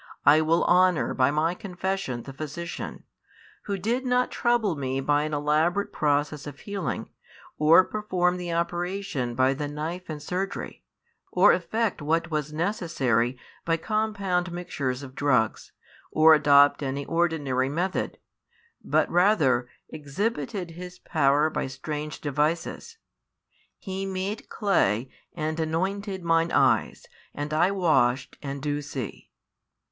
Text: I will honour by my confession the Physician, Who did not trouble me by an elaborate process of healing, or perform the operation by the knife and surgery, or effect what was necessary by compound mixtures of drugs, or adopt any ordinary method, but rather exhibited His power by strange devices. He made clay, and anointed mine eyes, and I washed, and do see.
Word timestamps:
I 0.25 0.41
will 0.41 0.63
honour 0.63 1.13
by 1.13 1.29
my 1.29 1.53
confession 1.53 2.23
the 2.23 2.33
Physician, 2.33 3.03
Who 3.65 3.77
did 3.77 4.03
not 4.03 4.31
trouble 4.31 4.75
me 4.75 4.99
by 4.99 5.25
an 5.25 5.33
elaborate 5.35 5.93
process 5.93 6.47
of 6.47 6.61
healing, 6.61 7.11
or 7.59 7.83
perform 7.83 8.37
the 8.37 8.51
operation 8.51 9.35
by 9.35 9.53
the 9.53 9.67
knife 9.67 10.09
and 10.09 10.19
surgery, 10.19 10.83
or 11.31 11.53
effect 11.53 12.01
what 12.01 12.31
was 12.31 12.51
necessary 12.51 13.37
by 13.63 13.77
compound 13.77 14.51
mixtures 14.51 15.03
of 15.03 15.13
drugs, 15.13 15.71
or 16.11 16.33
adopt 16.33 16.81
any 16.81 17.05
ordinary 17.05 17.69
method, 17.69 18.17
but 18.83 19.07
rather 19.07 19.69
exhibited 19.89 20.71
His 20.71 20.97
power 20.97 21.47
by 21.47 21.67
strange 21.67 22.21
devices. 22.21 22.97
He 23.77 24.07
made 24.07 24.49
clay, 24.49 25.11
and 25.35 25.59
anointed 25.59 26.23
mine 26.23 26.51
eyes, 26.51 27.05
and 27.35 27.53
I 27.53 27.69
washed, 27.69 28.39
and 28.41 28.63
do 28.63 28.81
see. 28.81 29.29